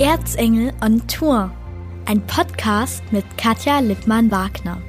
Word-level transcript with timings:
Erzengel 0.00 0.72
on 0.82 1.06
Tour. 1.08 1.52
Ein 2.06 2.26
Podcast 2.26 3.02
mit 3.12 3.22
Katja 3.36 3.80
Lippmann-Wagner. 3.80 4.80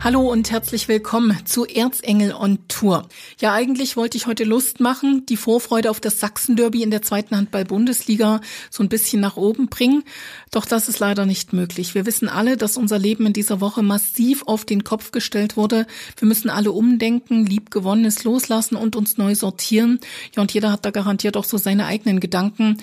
Hallo 0.00 0.30
und 0.30 0.50
herzlich 0.50 0.88
willkommen 0.88 1.36
zu 1.44 1.64
Erzengel 1.64 2.32
on 2.32 2.58
Tour. 2.68 3.08
Ja, 3.40 3.52
eigentlich 3.52 3.96
wollte 3.96 4.16
ich 4.16 4.26
heute 4.26 4.44
Lust 4.44 4.80
machen, 4.80 5.26
die 5.26 5.36
Vorfreude 5.36 5.90
auf 5.90 6.00
das 6.00 6.20
Sachsen-Derby 6.20 6.82
in 6.82 6.90
der 6.90 7.02
zweiten 7.02 7.36
Handball-Bundesliga 7.36 8.40
so 8.70 8.82
ein 8.82 8.88
bisschen 8.88 9.20
nach 9.20 9.36
oben 9.36 9.68
bringen. 9.68 10.04
Doch 10.50 10.66
das 10.66 10.88
ist 10.88 10.98
leider 10.98 11.26
nicht 11.26 11.52
möglich. 11.52 11.94
Wir 11.94 12.06
wissen 12.06 12.28
alle, 12.28 12.56
dass 12.56 12.76
unser 12.76 12.98
Leben 12.98 13.26
in 13.26 13.32
dieser 13.32 13.60
Woche 13.60 13.82
massiv 13.82 14.44
auf 14.46 14.64
den 14.64 14.84
Kopf 14.84 15.10
gestellt 15.10 15.56
wurde. 15.56 15.86
Wir 16.16 16.28
müssen 16.28 16.50
alle 16.50 16.72
umdenken, 16.72 17.46
liebgewonnenes 17.46 18.24
loslassen 18.24 18.76
und 18.76 18.96
uns 18.96 19.18
neu 19.18 19.34
sortieren. 19.34 19.98
Ja, 20.36 20.42
und 20.42 20.52
jeder 20.52 20.72
hat 20.72 20.84
da 20.84 20.90
garantiert 20.90 21.36
auch 21.36 21.44
so 21.44 21.58
seine 21.58 21.86
eigenen 21.86 22.20
Gedanken. 22.20 22.78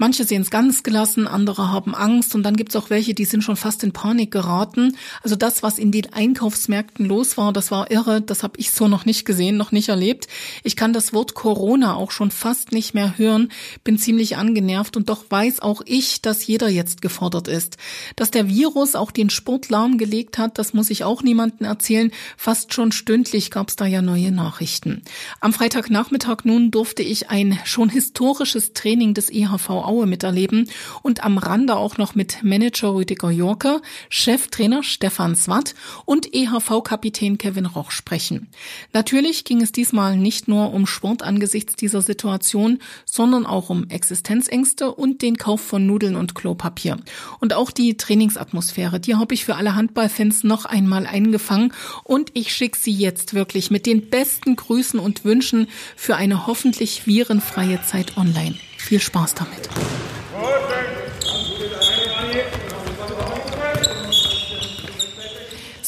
Manche 0.00 0.24
sehen 0.24 0.40
es 0.40 0.50
ganz 0.50 0.82
gelassen, 0.82 1.28
andere 1.28 1.70
haben 1.70 1.94
Angst 1.94 2.34
und 2.34 2.42
dann 2.42 2.56
gibt 2.56 2.70
es 2.70 2.76
auch 2.76 2.88
welche, 2.88 3.12
die 3.12 3.26
sind 3.26 3.44
schon 3.44 3.56
fast 3.56 3.84
in 3.84 3.92
Panik 3.92 4.30
geraten. 4.30 4.96
Also 5.22 5.36
das, 5.36 5.62
was 5.62 5.78
in 5.78 5.92
den 5.92 6.10
Einkaufsmärkten 6.10 7.04
los 7.04 7.36
war, 7.36 7.52
das 7.52 7.70
war 7.70 7.90
irre, 7.90 8.22
das 8.22 8.42
habe 8.42 8.54
ich 8.56 8.70
so 8.70 8.88
noch 8.88 9.04
nicht 9.04 9.26
gesehen, 9.26 9.58
noch 9.58 9.72
nicht 9.72 9.90
erlebt. 9.90 10.26
Ich 10.64 10.74
kann 10.74 10.94
das 10.94 11.12
Wort 11.12 11.34
Corona 11.34 11.96
auch 11.96 12.12
schon 12.12 12.30
fast 12.30 12.72
nicht 12.72 12.94
mehr 12.94 13.18
hören, 13.18 13.52
bin 13.84 13.98
ziemlich 13.98 14.38
angenervt 14.38 14.96
und 14.96 15.10
doch 15.10 15.26
weiß 15.28 15.60
auch 15.60 15.82
ich, 15.84 16.22
dass 16.22 16.46
jeder 16.46 16.70
jetzt 16.70 17.02
gefordert 17.02 17.46
ist. 17.46 17.76
Dass 18.16 18.30
der 18.30 18.48
Virus 18.48 18.94
auch 18.94 19.10
den 19.10 19.28
Sport 19.28 19.68
lahmgelegt 19.68 20.38
hat, 20.38 20.56
das 20.56 20.72
muss 20.72 20.88
ich 20.88 21.04
auch 21.04 21.22
niemandem 21.22 21.66
erzählen. 21.66 22.10
Fast 22.38 22.72
schon 22.72 22.92
stündlich 22.92 23.50
gab 23.50 23.68
es 23.68 23.76
da 23.76 23.84
ja 23.84 24.00
neue 24.00 24.32
Nachrichten. 24.32 25.02
Am 25.40 25.52
Freitagnachmittag 25.52 26.44
nun 26.44 26.70
durfte 26.70 27.02
ich 27.02 27.28
ein 27.28 27.58
schon 27.66 27.90
historisches 27.90 28.72
Training 28.72 29.12
des 29.12 29.30
EHV 29.30 29.89
Aue 29.90 30.06
miterleben 30.06 30.70
und 31.02 31.24
am 31.24 31.36
Rande 31.36 31.74
auch 31.74 31.98
noch 31.98 32.14
mit 32.14 32.44
Manager 32.44 32.94
Rüdiger 32.94 33.30
Jorke, 33.30 33.82
Cheftrainer 34.08 34.84
Stefan 34.84 35.34
Swat 35.34 35.74
und 36.04 36.32
EHV-Kapitän 36.32 37.38
Kevin 37.38 37.66
Roch 37.66 37.90
sprechen. 37.90 38.48
Natürlich 38.92 39.44
ging 39.44 39.60
es 39.60 39.72
diesmal 39.72 40.16
nicht 40.16 40.46
nur 40.46 40.72
um 40.72 40.86
Sport 40.86 41.22
angesichts 41.22 41.74
dieser 41.74 42.02
Situation, 42.02 42.78
sondern 43.04 43.46
auch 43.46 43.68
um 43.68 43.88
Existenzängste 43.88 44.92
und 44.92 45.22
den 45.22 45.36
Kauf 45.36 45.60
von 45.60 45.86
Nudeln 45.86 46.14
und 46.14 46.36
Klopapier. 46.36 46.98
Und 47.40 47.52
auch 47.52 47.72
die 47.72 47.96
Trainingsatmosphäre, 47.96 49.00
die 49.00 49.16
habe 49.16 49.34
ich 49.34 49.44
für 49.44 49.56
alle 49.56 49.74
Handballfans 49.74 50.44
noch 50.44 50.66
einmal 50.66 51.06
eingefangen 51.06 51.72
und 52.04 52.30
ich 52.34 52.54
schicke 52.54 52.78
sie 52.78 52.92
jetzt 52.92 53.34
wirklich 53.34 53.72
mit 53.72 53.86
den 53.86 54.08
besten 54.08 54.54
Grüßen 54.54 55.00
und 55.00 55.24
Wünschen 55.24 55.66
für 55.96 56.14
eine 56.16 56.46
hoffentlich 56.46 57.06
virenfreie 57.06 57.82
Zeit 57.82 58.16
online. 58.16 58.54
Viel 58.80 59.00
Spaß 59.00 59.34
damit. 59.34 59.68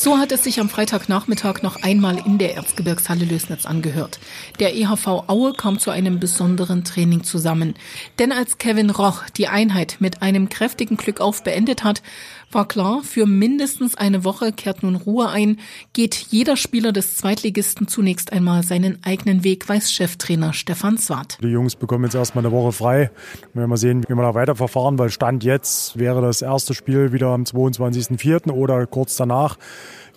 So 0.03 0.19
hat 0.19 0.33
es 0.33 0.43
sich 0.43 0.59
am 0.59 0.69
Freitagnachmittag 0.69 1.63
noch 1.63 1.81
einmal 1.85 2.19
in 2.27 2.37
der 2.37 2.57
Erzgebirgshalle 2.57 3.25
Lösnitz 3.25 3.67
angehört. 3.67 4.19
Der 4.59 4.75
EHV 4.75 5.29
Aue 5.29 5.53
kam 5.53 5.79
zu 5.79 5.93
einem 5.93 6.19
besonderen 6.19 6.83
Training 6.83 7.23
zusammen. 7.23 7.75
Denn 8.19 8.33
als 8.33 8.59
Kevin 8.59 8.91
Roch 8.91 9.23
die 9.37 9.47
Einheit 9.47 9.99
mit 10.01 10.21
einem 10.21 10.49
kräftigen 10.49 10.97
Glück 10.97 11.21
auf 11.21 11.45
beendet 11.45 11.85
hat, 11.85 12.03
war 12.51 12.67
klar, 12.67 13.03
für 13.03 13.27
mindestens 13.27 13.95
eine 13.95 14.25
Woche 14.25 14.53
kehrt 14.53 14.83
nun 14.83 14.97
Ruhe 14.97 15.29
ein, 15.29 15.59
geht 15.93 16.15
jeder 16.15 16.57
Spieler 16.57 16.93
des 16.93 17.17
Zweitligisten 17.17 17.89
zunächst 17.89 18.33
einmal 18.33 18.63
seinen 18.63 18.99
eigenen 19.05 19.45
Weg, 19.45 19.69
weiß 19.69 19.93
Cheftrainer 19.93 20.53
Stefan 20.53 20.99
Swart. 20.99 21.39
Die 21.43 21.49
Jungs 21.49 21.77
bekommen 21.77 22.05
jetzt 22.05 22.15
erstmal 22.15 22.45
eine 22.45 22.53
Woche 22.53 22.73
frei. 22.73 23.11
Wir 23.53 23.61
werden 23.61 23.71
mal 23.71 23.77
sehen, 23.77 24.05
wie 24.07 24.15
wir 24.15 24.23
da 24.23 24.35
weiterverfahren, 24.35 24.99
weil 24.99 25.11
Stand 25.11 25.45
jetzt 25.45 25.99
wäre 25.99 26.21
das 26.21 26.43
erste 26.43 26.75
Spiel 26.75 27.13
wieder 27.13 27.29
am 27.29 27.45
22.04. 27.45 28.51
oder 28.51 28.87
kurz 28.87 29.17
danach. 29.17 29.57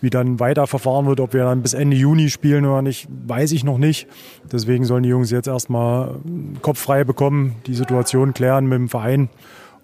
Wie 0.01 0.09
dann 0.09 0.39
weiterverfahren 0.39 1.05
wird, 1.05 1.19
ob 1.19 1.33
wir 1.33 1.43
dann 1.43 1.61
bis 1.61 1.73
Ende 1.73 1.95
Juni 1.95 2.29
spielen 2.29 2.65
oder 2.65 2.81
nicht, 2.81 3.07
weiß 3.27 3.51
ich 3.51 3.63
noch 3.63 3.77
nicht. 3.77 4.07
Deswegen 4.51 4.85
sollen 4.85 5.03
die 5.03 5.09
Jungs 5.09 5.31
jetzt 5.31 5.47
erstmal 5.47 6.15
Kopf 6.61 6.79
frei 6.79 7.03
bekommen, 7.03 7.55
die 7.65 7.75
Situation 7.75 8.33
klären 8.33 8.65
mit 8.65 8.77
dem 8.77 8.89
Verein 8.89 9.29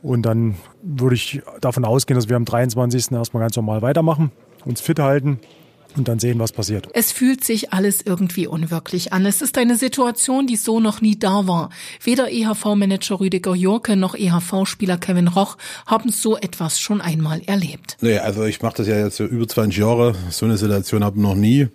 und 0.01 0.23
dann 0.23 0.55
würde 0.81 1.15
ich 1.15 1.41
davon 1.61 1.85
ausgehen, 1.85 2.15
dass 2.15 2.29
wir 2.29 2.35
am 2.35 2.45
23. 2.45 3.11
erstmal 3.11 3.41
ganz 3.41 3.55
normal 3.55 3.81
weitermachen, 3.81 4.31
uns 4.65 4.81
fit 4.81 4.99
halten 4.99 5.39
und 5.95 6.07
dann 6.07 6.19
sehen, 6.19 6.39
was 6.39 6.51
passiert. 6.51 6.87
Es 6.93 7.11
fühlt 7.11 7.43
sich 7.43 7.73
alles 7.73 8.01
irgendwie 8.05 8.47
unwirklich 8.47 9.13
an. 9.13 9.25
Es 9.25 9.41
ist 9.41 9.57
eine 9.57 9.75
Situation, 9.75 10.47
die 10.47 10.55
so 10.55 10.79
noch 10.79 11.01
nie 11.01 11.17
da 11.17 11.47
war. 11.47 11.69
Weder 12.03 12.31
EHV-Manager 12.31 13.19
Rüdiger 13.19 13.55
Jorke 13.55 13.95
noch 13.95 14.15
EHV-Spieler 14.15 14.97
Kevin 14.97 15.27
Roch 15.27 15.57
haben 15.85 16.09
so 16.09 16.37
etwas 16.37 16.79
schon 16.79 17.01
einmal 17.01 17.41
erlebt. 17.45 17.97
Nee, 18.01 18.19
also 18.19 18.43
ich 18.45 18.61
mache 18.61 18.77
das 18.77 18.87
ja 18.87 18.97
jetzt 18.97 19.17
so 19.17 19.25
über 19.25 19.47
20 19.47 19.77
Jahre. 19.77 20.15
So 20.29 20.45
eine 20.45 20.57
Situation 20.57 21.03
habe 21.03 21.17
ich 21.17 21.23
noch 21.23 21.35
nie. 21.35 21.67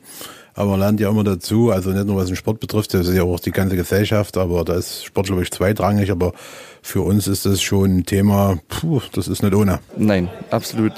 Aber 0.55 0.71
man 0.71 0.81
lernt 0.81 1.01
ja 1.01 1.11
immer 1.11 1.23
dazu, 1.23 1.71
also 1.71 1.91
nicht 1.91 2.07
nur 2.07 2.17
was 2.17 2.29
den 2.29 2.37
Sport 2.37 2.61
betrifft, 2.61 2.95
das 2.95 3.09
ist 3.09 3.15
ja 3.15 3.25
auch 3.25 3.39
die 3.39 3.51
ganze 3.51 3.77
Gesellschaft, 3.77 4.39
aber 4.39 4.65
da 4.65 4.75
ist 4.77 5.05
Sport, 5.05 5.27
glaube 5.27 5.43
ich, 5.43 5.51
zweitrangig, 5.51 6.11
aber 6.11 6.33
für 6.81 7.03
uns 7.03 7.29
ist 7.29 7.45
das 7.45 7.61
schon 7.61 7.99
ein 7.99 8.07
Thema, 8.07 8.59
puh, 8.69 9.03
das 9.13 9.29
ist 9.29 9.43
nicht 9.43 9.55
ohne. 9.55 9.81
Nein, 9.99 10.31
absolut 10.51 10.95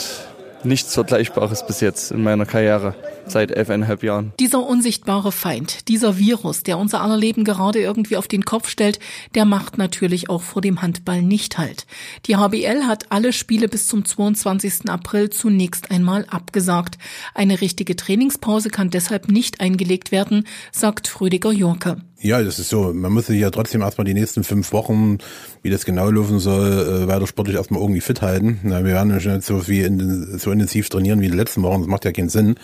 nichts 0.64 0.94
Vergleichbares 0.94 1.66
bis 1.66 1.80
jetzt 1.80 2.10
in 2.10 2.22
meiner 2.22 2.46
Karriere 2.46 2.94
seit 3.26 3.50
elfeinhalb 3.50 4.02
Jahren. 4.02 4.32
Dieser 4.40 4.66
unsichtbare 4.66 5.32
Feind, 5.32 5.88
dieser 5.88 6.18
Virus, 6.18 6.62
der 6.62 6.78
unser 6.78 7.00
aller 7.00 7.16
Leben 7.16 7.44
gerade 7.44 7.80
irgendwie 7.80 8.16
auf 8.16 8.28
den 8.28 8.44
Kopf 8.44 8.68
stellt, 8.68 8.98
der 9.34 9.44
macht 9.44 9.78
natürlich 9.78 10.30
auch 10.30 10.42
vor 10.42 10.62
dem 10.62 10.82
Handball 10.82 11.22
nicht 11.22 11.58
halt. 11.58 11.86
Die 12.26 12.36
HBL 12.36 12.84
hat 12.86 13.06
alle 13.10 13.32
Spiele 13.32 13.68
bis 13.68 13.86
zum 13.86 14.04
22. 14.04 14.88
April 14.88 15.30
zunächst 15.30 15.90
einmal 15.90 16.26
abgesagt. 16.28 16.98
Eine 17.34 17.60
richtige 17.60 17.96
Trainingspause 17.96 18.70
kann 18.70 18.90
deshalb 18.90 19.28
nicht 19.28 19.60
eingelegt 19.60 20.12
werden, 20.12 20.46
sagt 20.72 21.20
Rüdiger 21.20 21.52
Jorke. 21.52 21.98
Ja, 22.20 22.42
das 22.42 22.58
ist 22.58 22.68
so. 22.68 22.92
Man 22.92 23.12
muss 23.12 23.26
sich 23.26 23.40
ja 23.40 23.50
trotzdem 23.50 23.80
erstmal 23.80 24.04
die 24.04 24.14
nächsten 24.14 24.42
fünf 24.42 24.72
Wochen, 24.72 25.18
wie 25.62 25.70
das 25.70 25.84
genau 25.84 26.10
laufen 26.10 26.40
soll, 26.40 26.72
äh, 27.04 27.06
weiter 27.06 27.28
sportlich 27.28 27.56
erstmal 27.56 27.80
irgendwie 27.80 28.00
fit 28.00 28.22
halten. 28.22 28.58
wir 28.64 28.84
werden 28.84 29.14
nicht 29.14 29.44
so 29.44 29.60
viel 29.60 29.86
in, 29.86 30.38
so 30.38 30.50
intensiv 30.50 30.88
trainieren 30.88 31.20
wie 31.20 31.26
in 31.26 31.32
den 31.32 31.38
letzten 31.38 31.62
Wochen. 31.62 31.82
Das 31.82 31.88
macht 31.88 32.04
ja 32.04 32.10
keinen 32.10 32.28
Sinn. 32.28 32.56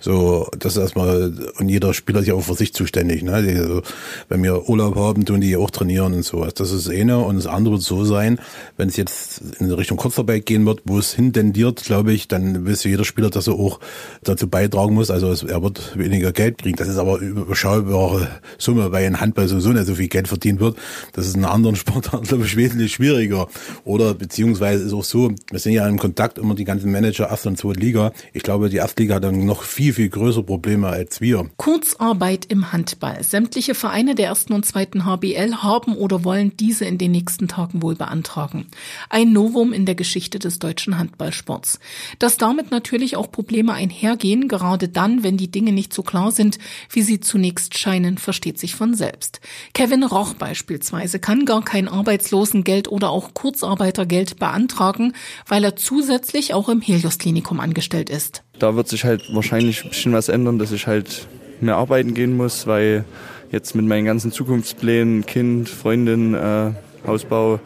So, 0.00 0.48
das 0.58 0.76
ist 0.76 0.82
erstmal, 0.82 1.32
und 1.58 1.68
jeder 1.68 1.94
Spieler 1.94 2.20
ist 2.20 2.26
ja 2.26 2.34
auch 2.34 2.42
für 2.42 2.54
sich 2.54 2.74
zuständig. 2.74 3.22
Ne? 3.22 3.42
Die, 3.42 3.58
also, 3.58 3.82
wenn 4.28 4.42
wir 4.42 4.68
Urlaub 4.68 4.96
haben, 4.96 5.24
tun 5.24 5.40
die 5.40 5.56
auch 5.56 5.70
trainieren 5.70 6.14
und 6.14 6.24
sowas. 6.24 6.54
Das 6.54 6.70
ist 6.70 6.86
das 6.86 6.94
eine. 6.94 7.18
Und 7.18 7.36
das 7.36 7.46
andere 7.46 7.74
wird 7.74 7.82
so 7.82 8.04
sein, 8.04 8.38
wenn 8.76 8.88
es 8.88 8.96
jetzt 8.96 9.42
in 9.58 9.70
Richtung 9.70 9.96
Kurzarbeit 9.96 10.46
gehen 10.46 10.66
wird, 10.66 10.82
wo 10.84 10.98
es 10.98 11.14
hintendiert, 11.14 11.84
glaube 11.84 12.12
ich, 12.12 12.28
dann 12.28 12.66
weiß 12.66 12.84
jeder 12.84 13.04
Spieler, 13.04 13.30
dass 13.30 13.46
er 13.46 13.54
auch 13.54 13.80
dazu 14.22 14.48
beitragen 14.48 14.94
muss. 14.94 15.10
Also 15.10 15.46
er 15.46 15.62
wird 15.62 15.98
weniger 15.98 16.32
Geld 16.32 16.58
kriegen. 16.58 16.76
Das 16.76 16.88
ist 16.88 16.98
aber 16.98 17.18
überschaubare 17.18 18.28
Summe, 18.58 18.92
weil 18.92 19.06
in 19.06 19.20
Handball 19.20 19.48
sowieso 19.48 19.70
nicht 19.70 19.86
so 19.86 19.94
viel 19.94 20.08
Geld 20.08 20.28
verdient 20.28 20.60
wird. 20.60 20.76
Das 21.12 21.26
ist 21.26 21.36
in 21.36 21.44
anderen 21.44 21.76
Sportarten, 21.76 22.26
glaube 22.28 22.44
ich, 22.44 22.56
wesentlich 22.56 22.92
schwieriger. 22.92 23.48
Oder 23.84 24.14
beziehungsweise 24.14 24.84
ist 24.84 24.92
auch 24.92 25.04
so, 25.04 25.32
wir 25.50 25.58
sind 25.58 25.72
ja 25.72 25.86
im 25.88 25.98
Kontakt 25.98 26.38
immer 26.38 26.54
die 26.54 26.64
ganzen 26.64 26.90
Manager 26.90 27.28
Erste 27.28 27.48
und 27.48 27.58
Zweite 27.58 27.80
Liga. 27.80 28.12
Ich 28.32 28.42
glaube, 28.42 28.68
die 28.68 28.76
Erstliga 28.76 29.16
hat 29.16 29.24
dann 29.24 29.44
noch 29.44 29.62
viel 29.62 29.85
viel, 29.86 29.94
viel 29.94 30.08
größere 30.08 30.42
Probleme 30.42 30.88
als 30.88 31.20
wir. 31.20 31.48
Kurzarbeit 31.58 32.46
im 32.46 32.72
Handball. 32.72 33.22
Sämtliche 33.22 33.76
Vereine 33.76 34.16
der 34.16 34.26
ersten 34.26 34.52
und 34.52 34.66
zweiten 34.66 35.04
HBL 35.04 35.62
haben 35.62 35.94
oder 35.94 36.24
wollen 36.24 36.56
diese 36.56 36.84
in 36.86 36.98
den 36.98 37.12
nächsten 37.12 37.46
Tagen 37.46 37.82
wohl 37.82 37.94
beantragen. 37.94 38.66
Ein 39.10 39.32
Novum 39.32 39.72
in 39.72 39.86
der 39.86 39.94
Geschichte 39.94 40.40
des 40.40 40.58
deutschen 40.58 40.98
Handballsports. 40.98 41.78
Dass 42.18 42.36
damit 42.36 42.72
natürlich 42.72 43.16
auch 43.16 43.30
Probleme 43.30 43.74
einhergehen, 43.74 44.48
gerade 44.48 44.88
dann, 44.88 45.22
wenn 45.22 45.36
die 45.36 45.52
Dinge 45.52 45.70
nicht 45.70 45.92
so 45.92 46.02
klar 46.02 46.32
sind, 46.32 46.58
wie 46.90 47.02
sie 47.02 47.20
zunächst 47.20 47.78
scheinen, 47.78 48.18
versteht 48.18 48.58
sich 48.58 48.74
von 48.74 48.94
selbst. 48.94 49.40
Kevin 49.72 50.02
Roch 50.02 50.34
beispielsweise 50.34 51.20
kann 51.20 51.44
gar 51.44 51.64
kein 51.64 51.86
Arbeitslosengeld 51.86 52.88
oder 52.88 53.10
auch 53.10 53.34
Kurzarbeitergeld 53.34 54.40
beantragen, 54.40 55.12
weil 55.46 55.62
er 55.62 55.76
zusätzlich 55.76 56.54
auch 56.54 56.68
im 56.68 56.80
Helios 56.80 57.18
Klinikum 57.18 57.60
angestellt 57.60 58.10
ist. 58.10 58.42
Da 58.58 58.74
wird 58.74 58.88
sich 58.88 59.04
halt 59.04 59.22
wahrscheinlich 59.34 59.84
ein 59.84 59.90
bisschen 59.90 60.12
was 60.12 60.28
ändern, 60.28 60.58
dass 60.58 60.72
ich 60.72 60.86
halt 60.86 61.26
mehr 61.60 61.76
arbeiten 61.76 62.14
gehen 62.14 62.36
muss, 62.36 62.66
weil 62.66 63.04
jetzt 63.52 63.74
mit 63.74 63.86
meinen 63.86 64.04
ganzen 64.04 64.32
Zukunftsplänen, 64.32 65.26
Kind, 65.26 65.68
Freundin, 65.68 66.34
äh, 66.34 66.70
Hausbau, 67.06 67.60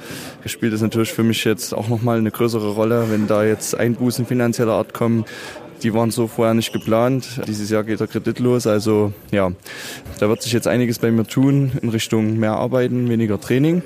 spielt 0.45 0.73
das 0.73 0.83
natürlich 0.83 1.13
für 1.13 1.23
mich 1.23 1.45
jetzt 1.45 1.73
auch 1.75 1.89
nochmal 1.89 2.19
eine 2.19 2.31
größere 2.31 2.75
Rolle, 2.75 3.07
wenn 3.11 3.27
da 3.27 3.45
jetzt 3.45 3.75
Einbußen 3.75 4.27
finanzieller 4.27 4.73
Art 4.73 4.93
kommen. 4.93 5.25
Die 5.83 5.95
waren 5.95 6.11
so 6.11 6.27
vorher 6.27 6.53
nicht 6.53 6.75
geplant. 6.75 7.41
Dieses 7.47 7.71
Jahr 7.71 7.85
geht 7.85 8.01
der 8.01 8.07
Kredit 8.07 8.39
los. 8.39 8.67
Also 8.67 9.13
ja, 9.31 9.51
da 10.19 10.29
wird 10.29 10.43
sich 10.43 10.53
jetzt 10.53 10.67
einiges 10.67 10.99
bei 10.99 11.11
mir 11.11 11.25
tun 11.25 11.73
in 11.81 11.89
Richtung 11.89 12.39
mehr 12.39 12.53
Arbeiten, 12.53 13.09
weniger 13.09 13.41
Training. 13.41 13.83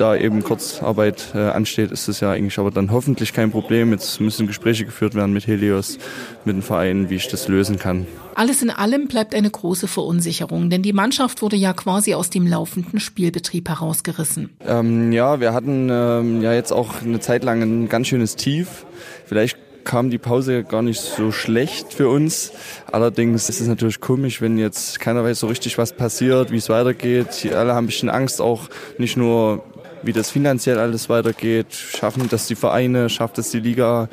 Da 0.00 0.16
eben 0.16 0.42
Kurzarbeit 0.42 1.32
äh, 1.34 1.38
ansteht, 1.38 1.90
ist 1.90 2.08
es 2.08 2.20
ja 2.20 2.32
eigentlich 2.32 2.58
aber 2.58 2.70
dann 2.70 2.90
hoffentlich 2.90 3.32
kein 3.32 3.50
Problem. 3.50 3.92
Jetzt 3.92 4.20
müssen 4.20 4.46
Gespräche 4.46 4.84
geführt 4.84 5.14
werden 5.14 5.32
mit 5.32 5.46
Helios, 5.46 5.98
mit 6.44 6.56
den 6.56 6.62
Vereinen, 6.62 7.10
wie 7.10 7.16
ich 7.16 7.28
das 7.28 7.48
lösen 7.48 7.78
kann. 7.78 8.06
Alles 8.34 8.62
in 8.62 8.70
allem 8.70 9.08
bleibt 9.08 9.34
eine 9.34 9.50
große 9.50 9.88
Verunsicherung, 9.88 10.70
denn 10.70 10.82
die 10.82 10.92
Mannschaft 10.92 11.42
wurde 11.42 11.56
ja 11.56 11.72
quasi 11.72 12.14
aus 12.14 12.30
dem 12.30 12.46
laufenden 12.46 13.00
Spielbetrieb 13.00 13.68
herausgerissen. 13.68 14.50
Ähm, 14.66 15.12
ja, 15.12 15.40
wir 15.40 15.52
hatten 15.52 15.88
ähm, 15.90 16.42
ja 16.42 16.52
jetzt 16.52 16.72
auch 16.72 17.02
eine 17.02 17.20
Zeit 17.20 17.42
lang 17.42 17.62
ein 17.62 17.88
ganz 17.88 18.06
schönes 18.06 18.36
Tief. 18.36 18.86
Vielleicht 19.26 19.58
kam 19.88 20.10
die 20.10 20.18
Pause 20.18 20.64
gar 20.64 20.82
nicht 20.82 21.00
so 21.00 21.32
schlecht 21.32 21.94
für 21.94 22.10
uns. 22.10 22.52
Allerdings 22.92 23.48
ist 23.48 23.60
es 23.60 23.68
natürlich 23.68 24.00
komisch, 24.00 24.42
wenn 24.42 24.58
jetzt 24.58 25.00
keiner 25.00 25.24
weiß 25.24 25.40
so 25.40 25.46
richtig, 25.46 25.78
was 25.78 25.94
passiert, 25.94 26.52
wie 26.52 26.58
es 26.58 26.68
weitergeht. 26.68 27.48
Alle 27.54 27.74
haben 27.74 27.84
ein 27.84 27.86
bisschen 27.86 28.10
Angst, 28.10 28.42
auch 28.42 28.68
nicht 28.98 29.16
nur, 29.16 29.64
wie 30.02 30.12
das 30.12 30.30
finanziell 30.30 30.78
alles 30.78 31.08
weitergeht. 31.08 31.72
Schaffen 31.72 32.28
das 32.28 32.46
die 32.46 32.54
Vereine, 32.54 33.08
schafft 33.08 33.38
das 33.38 33.50
die 33.50 33.60
Liga? 33.60 34.08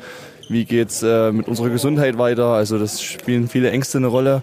Wie 0.48 0.64
geht's 0.64 1.02
äh, 1.02 1.32
mit 1.32 1.48
unserer 1.48 1.70
Gesundheit 1.70 2.18
weiter? 2.18 2.46
Also 2.46 2.78
das 2.78 3.02
spielen 3.02 3.48
viele 3.48 3.70
Ängste 3.70 3.98
eine 3.98 4.06
Rolle. 4.06 4.42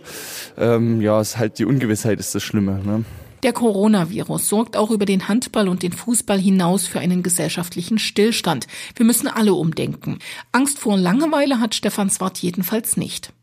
Ähm, 0.58 1.02
ja, 1.02 1.20
es 1.22 1.30
ist 1.30 1.38
halt 1.38 1.60
die 1.60 1.66
Ungewissheit 1.66 2.20
ist 2.20 2.36
das 2.36 2.44
Schlimme. 2.44 2.82
Ne? 2.84 3.06
Der 3.44 3.54
Coronavirus 3.54 4.48
sorgt 4.48 4.78
auch 4.78 4.90
über 4.90 5.06
den 5.06 5.28
Handball 5.28 5.68
und 5.68 5.84
den 5.84 5.92
Fußball 5.92 6.40
hinaus 6.40 6.88
für 6.88 7.00
einen 7.00 7.24
gesellschaftlichen 7.24 8.00
Stillstand. 8.00 8.68
Wir 8.96 9.06
müssen 9.06 9.28
alle 9.28 9.54
umdenken. 9.54 10.20
Angst 10.54 10.80
vor 10.80 10.98
Langeweile 10.98 11.60
hat 11.60 11.76
Stefan 11.76 12.10
Swart 12.10 12.38
jedenfalls 12.38 12.96
nicht. 12.96 13.34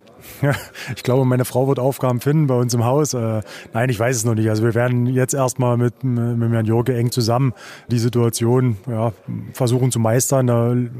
Ich 0.96 1.02
glaube, 1.02 1.24
meine 1.24 1.44
Frau 1.44 1.68
wird 1.68 1.78
Aufgaben 1.78 2.20
finden 2.20 2.46
bei 2.46 2.54
uns 2.54 2.74
im 2.74 2.84
Haus. 2.84 3.14
Äh, 3.14 3.42
nein, 3.72 3.88
ich 3.90 3.98
weiß 3.98 4.16
es 4.16 4.24
noch 4.24 4.34
nicht. 4.34 4.48
Also 4.48 4.62
wir 4.62 4.74
werden 4.74 5.06
jetzt 5.06 5.34
erstmal 5.34 5.76
mit, 5.76 6.02
mit 6.02 6.52
Herrn 6.52 6.66
Jorge 6.66 6.96
eng 6.96 7.10
zusammen 7.10 7.52
die 7.88 7.98
Situation 7.98 8.76
ja, 8.88 9.12
versuchen 9.52 9.90
zu 9.90 9.98
meistern. 9.98 10.90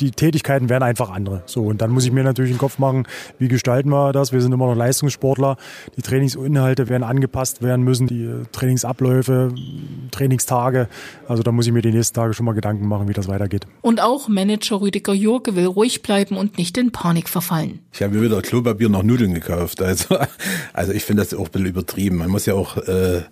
Die 0.00 0.10
Tätigkeiten 0.10 0.68
werden 0.68 0.82
einfach 0.82 1.10
andere. 1.10 1.42
So, 1.46 1.64
und 1.64 1.80
dann 1.80 1.90
muss 1.90 2.04
ich 2.04 2.12
mir 2.12 2.24
natürlich 2.24 2.52
den 2.52 2.58
Kopf 2.58 2.78
machen, 2.78 3.06
wie 3.38 3.48
gestalten 3.48 3.90
wir 3.90 4.12
das? 4.12 4.32
Wir 4.32 4.40
sind 4.40 4.52
immer 4.52 4.66
noch 4.66 4.76
Leistungssportler. 4.76 5.56
Die 5.96 6.02
Trainingsinhalte 6.02 6.88
werden 6.88 7.02
angepasst 7.02 7.62
werden 7.62 7.84
müssen, 7.84 8.06
die 8.06 8.30
Trainingsabläufe, 8.52 9.52
Trainingstage. 10.10 10.88
Also 11.28 11.42
da 11.42 11.52
muss 11.52 11.66
ich 11.66 11.72
mir 11.72 11.82
die 11.82 11.92
nächsten 11.92 12.14
Tage 12.14 12.34
schon 12.34 12.46
mal 12.46 12.52
Gedanken 12.52 12.86
machen, 12.86 13.08
wie 13.08 13.12
das 13.12 13.28
weitergeht. 13.28 13.66
Und 13.84 14.00
auch 14.00 14.28
Manager 14.28 14.80
Rüdiger 14.80 15.12
Jorge 15.12 15.56
will 15.56 15.66
ruhig 15.66 16.00
bleiben 16.00 16.38
und 16.38 16.56
nicht 16.56 16.78
in 16.78 16.90
Panik 16.90 17.28
verfallen. 17.28 17.80
Ich 17.92 18.02
habe 18.02 18.22
wieder 18.22 18.40
Klopapier 18.40 18.88
noch 18.88 19.02
Nudeln 19.02 19.34
gekauft. 19.34 19.82
Also, 19.82 20.16
also 20.72 20.92
ich 20.92 21.04
finde 21.04 21.22
das 21.22 21.34
auch 21.34 21.44
ein 21.44 21.50
bisschen 21.50 21.66
übertrieben. 21.66 22.16
Man 22.16 22.30
muss 22.30 22.46
ja 22.46 22.54
auch, 22.54 22.78
äh, 22.78 23.24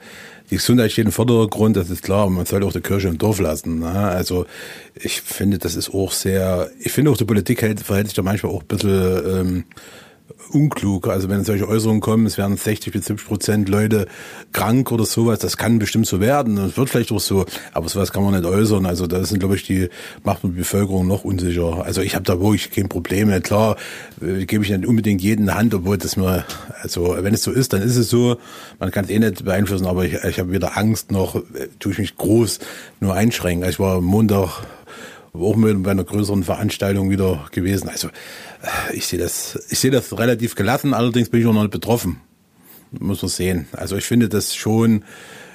die 0.51 0.57
Gesundheit 0.57 0.93
steht 0.93 1.07
im 1.07 1.13
Vordergrund, 1.13 1.79
das 1.79 1.89
ist 1.89 2.03
klar, 2.03 2.29
man 2.29 2.45
soll 2.45 2.65
auch 2.65 2.73
die 2.75 2.83
Kirche 2.83 3.09
im 3.09 3.17
Dorf 3.17 3.41
lassen. 3.41 3.79
Ne? 3.79 3.93
Also 3.93 4.45
ich 4.95 5.23
finde, 5.23 5.57
das 5.57 5.75
ist 5.75 5.95
auch 5.95 6.13
sehr, 6.13 6.71
ich 6.79 6.93
finde 6.93 7.13
auch 7.13 7.17
die 7.17 7.25
Politik 7.25 7.63
hält, 7.63 7.81
verhält 7.81 8.09
sich 8.09 8.15
da 8.15 8.21
manchmal 8.21 8.53
auch 8.53 8.61
ein 8.61 8.67
bisschen 8.67 9.23
ähm, 9.35 9.65
unklug. 10.51 11.09
Also 11.09 11.29
wenn 11.29 11.45
solche 11.45 11.69
Äußerungen 11.69 12.01
kommen, 12.01 12.27
es 12.27 12.39
werden 12.39 12.57
60 12.57 12.93
bis 12.93 13.07
70 13.07 13.27
Prozent 13.27 13.69
Leute 13.69 14.07
krank 14.53 14.93
oder 14.93 15.05
sowas, 15.05 15.39
das 15.39 15.57
kann 15.57 15.79
bestimmt 15.79 16.07
so 16.07 16.21
werden. 16.21 16.57
Das 16.57 16.77
wird 16.77 16.91
vielleicht 16.91 17.13
auch 17.13 17.21
so, 17.21 17.47
aber 17.73 17.89
sowas 17.89 18.13
kann 18.13 18.25
man 18.25 18.35
nicht 18.35 18.45
äußern. 18.45 18.87
Also 18.87 19.07
da 19.07 19.25
sind, 19.25 19.41
glaube 19.41 19.57
ich, 19.57 19.65
die 19.65 19.89
macht 20.25 20.43
die 20.43 20.49
Bevölkerung 20.49 21.07
noch 21.07 21.25
unsicher. 21.25 21.85
Also 21.85 22.03
ich 22.03 22.15
habe 22.15 22.25
da 22.25 22.41
wirklich 22.41 22.71
kein 22.71 22.89
Problem. 22.89 23.31
Klar, 23.43 23.77
äh, 24.21 24.45
gebe 24.45 24.65
ich 24.65 24.71
nicht 24.71 24.87
unbedingt 24.87 25.23
jeden 25.23 25.49
eine 25.49 25.59
Hand, 25.59 25.75
obwohl 25.75 25.99
das 25.99 26.17
mir, 26.17 26.45
also 26.83 27.17
wenn 27.19 27.35
es 27.35 27.43
so 27.43 27.51
ist, 27.51 27.73
dann 27.73 27.83
ist 27.83 27.97
es 27.97 28.09
so. 28.09 28.37
Man 28.79 28.91
kann 28.91 29.05
es 29.05 29.11
eh 29.11 29.19
nicht 29.19 29.45
beeinflussen, 29.45 29.87
aber 29.87 30.05
ich, 30.05 30.15
ich 30.15 30.39
habe 30.39 30.53
wieder 30.53 30.77
Angst 30.77 31.11
noch, 31.11 31.37
äh, 31.37 31.69
tue 31.79 31.93
ich 31.93 31.99
mich 31.99 32.17
groß 32.17 32.59
nur 33.01 33.15
einschränken. 33.15 33.69
Ich 33.69 33.79
war 33.79 34.01
Montag 34.01 34.63
auch 35.35 35.57
mit 35.57 35.83
bei 35.83 35.91
einer 35.91 36.05
größeren 36.05 36.45
Veranstaltung 36.45 37.11
wieder 37.11 37.47
gewesen. 37.53 37.89
Also 37.89 38.09
äh, 38.09 38.95
ich 38.95 39.07
sehe 39.07 39.19
das, 39.19 39.59
ich 39.71 39.79
sehe 39.79 39.91
das 39.91 40.17
relativ 40.19 40.55
gelassen, 40.55 40.95
allerdings 40.95 41.31
bin 41.31 41.41
ich 41.41 41.47
auch 41.47 41.55
noch 41.55 41.63
nicht 41.63 41.73
betroffen. 41.73 42.21
Muss 42.91 43.23
man 43.23 43.31
sehen. 43.31 43.67
Also 43.73 43.97
ich 43.97 44.05
finde 44.05 44.29
das 44.29 44.55
schon 44.55 45.05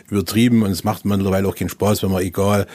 übertrieben 0.10 0.64
und 0.64 0.72
es 0.72 0.84
macht 0.84 1.06
mittlerweile 1.06 1.48
auch 1.48 1.56
keinen 1.56 1.70
Spaß, 1.70 2.02
wenn 2.02 2.12
man 2.12 2.24
egal, 2.24 2.66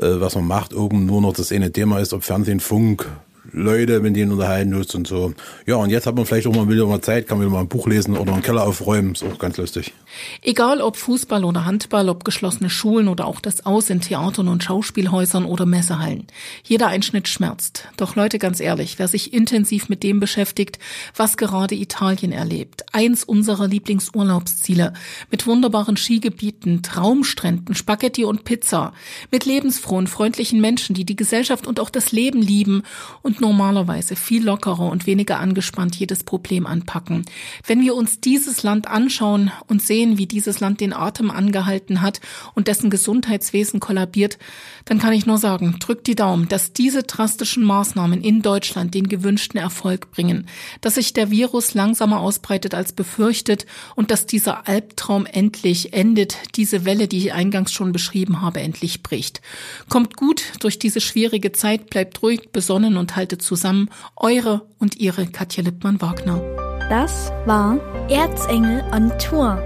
äh, 0.00 0.20
was 0.20 0.34
man 0.34 0.46
macht, 0.46 0.74
oben 0.74 1.06
nur 1.06 1.20
noch 1.20 1.32
das 1.32 1.52
eine 1.52 1.70
Thema 1.70 2.00
ist, 2.00 2.12
ob 2.12 2.24
Fernsehen, 2.24 2.60
Funk, 2.60 3.08
Leute, 3.52 4.00
mit 4.00 4.14
denen 4.16 4.32
unterhalten 4.32 4.72
musst 4.72 4.94
und 4.94 5.06
so. 5.06 5.32
Ja, 5.66 5.76
und 5.76 5.90
jetzt 5.90 6.06
hat 6.06 6.14
man 6.14 6.26
vielleicht 6.26 6.46
auch 6.46 6.54
mal 6.54 6.68
wieder 6.68 6.86
mal 6.86 7.00
Zeit, 7.00 7.26
kann 7.26 7.40
wieder 7.40 7.50
mal 7.50 7.60
ein 7.60 7.68
Buch 7.68 7.86
lesen 7.86 8.16
oder 8.16 8.32
einen 8.32 8.42
Keller 8.42 8.66
aufräumen, 8.66 9.12
ist 9.12 9.24
auch 9.24 9.38
ganz 9.38 9.56
lustig. 9.56 9.94
Egal 10.42 10.80
ob 10.80 10.96
Fußball 10.96 11.44
oder 11.44 11.64
Handball, 11.64 12.08
ob 12.08 12.24
geschlossene 12.24 12.68
Schulen 12.68 13.08
oder 13.08 13.26
auch 13.26 13.40
das 13.40 13.64
Aus 13.64 13.88
in 13.90 14.00
Theatern 14.00 14.48
und 14.48 14.62
Schauspielhäusern 14.62 15.44
oder 15.44 15.64
Messehallen. 15.66 16.26
Jeder 16.62 16.88
Einschnitt 16.88 17.28
schmerzt. 17.28 17.88
Doch 17.96 18.16
Leute, 18.16 18.38
ganz 18.38 18.60
ehrlich, 18.60 18.98
wer 18.98 19.08
sich 19.08 19.32
intensiv 19.32 19.88
mit 19.88 20.02
dem 20.02 20.20
beschäftigt, 20.20 20.78
was 21.16 21.36
gerade 21.36 21.74
Italien 21.74 22.32
erlebt, 22.32 22.84
eins 22.92 23.24
unserer 23.24 23.66
Lieblingsurlaubsziele, 23.66 24.92
mit 25.30 25.46
wunderbaren 25.46 25.96
Skigebieten, 25.96 26.82
Traumstränden, 26.82 27.74
Spaghetti 27.74 28.24
und 28.24 28.44
Pizza, 28.44 28.92
mit 29.30 29.46
lebensfrohen, 29.46 30.06
freundlichen 30.06 30.60
Menschen, 30.60 30.94
die 30.94 31.04
die 31.04 31.16
Gesellschaft 31.16 31.66
und 31.66 31.80
auch 31.80 31.90
das 31.90 32.12
Leben 32.12 32.42
lieben 32.42 32.82
und 33.22 33.37
normalerweise 33.40 34.16
viel 34.16 34.44
lockerer 34.44 34.90
und 34.90 35.06
weniger 35.06 35.38
angespannt 35.38 35.96
jedes 35.96 36.24
Problem 36.24 36.66
anpacken. 36.66 37.24
Wenn 37.66 37.80
wir 37.80 37.94
uns 37.94 38.20
dieses 38.20 38.62
Land 38.62 38.88
anschauen 38.88 39.50
und 39.66 39.82
sehen, 39.82 40.18
wie 40.18 40.26
dieses 40.26 40.60
Land 40.60 40.80
den 40.80 40.92
Atem 40.92 41.30
angehalten 41.30 42.00
hat 42.00 42.20
und 42.54 42.68
dessen 42.68 42.90
Gesundheitswesen 42.90 43.80
kollabiert, 43.80 44.38
dann 44.84 44.98
kann 44.98 45.12
ich 45.12 45.26
nur 45.26 45.38
sagen, 45.38 45.76
drückt 45.80 46.06
die 46.06 46.14
Daumen, 46.14 46.48
dass 46.48 46.72
diese 46.72 47.02
drastischen 47.02 47.64
Maßnahmen 47.64 48.22
in 48.22 48.42
Deutschland 48.42 48.94
den 48.94 49.08
gewünschten 49.08 49.60
Erfolg 49.60 50.10
bringen, 50.10 50.46
dass 50.80 50.94
sich 50.94 51.12
der 51.12 51.30
Virus 51.30 51.74
langsamer 51.74 52.20
ausbreitet 52.20 52.74
als 52.74 52.92
befürchtet 52.92 53.66
und 53.96 54.10
dass 54.10 54.26
dieser 54.26 54.68
Albtraum 54.68 55.26
endlich 55.26 55.92
endet, 55.92 56.36
diese 56.56 56.84
Welle, 56.84 57.08
die 57.08 57.18
ich 57.18 57.32
eingangs 57.32 57.72
schon 57.72 57.92
beschrieben 57.92 58.40
habe, 58.40 58.60
endlich 58.60 59.02
bricht. 59.02 59.40
Kommt 59.88 60.16
gut 60.16 60.42
durch 60.60 60.78
diese 60.78 61.00
schwierige 61.00 61.52
Zeit, 61.52 61.90
bleibt 61.90 62.22
ruhig, 62.22 62.50
besonnen 62.52 62.96
und 62.96 63.16
halt 63.16 63.27
haltet 63.28 63.42
zusammen. 63.42 63.90
Eure 64.16 64.62
und 64.78 64.96
ihre 64.96 65.26
Katja 65.26 65.62
Lippmann-Wagner. 65.62 66.40
Das 66.88 67.30
war 67.44 67.78
Erzengel 68.08 68.82
on 68.90 69.12
Tour, 69.18 69.62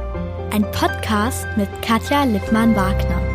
ein 0.51 0.63
Podcast 0.73 1.47
mit 1.57 1.69
Katja 1.81 2.25
Lippmann-Wagner. 2.25 3.32